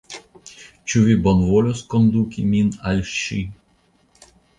Ĉu 0.93 1.01
vi 1.09 1.17
bonvolos 1.27 1.83
konduki 1.95 2.45
min 2.55 2.71
al 2.93 3.03
ŝi? 3.11 3.39